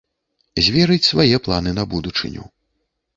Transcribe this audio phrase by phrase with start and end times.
[0.67, 2.47] Зверыць свае планы на будучыню.